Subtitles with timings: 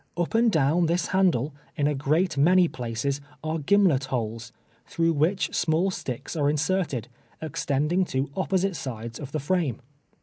[0.17, 4.51] Up and down this handle, in a great many places, are gimlet holes,
[4.87, 7.07] through which small sticks are inserted,
[7.39, 9.79] extending to opposite sides of the frame.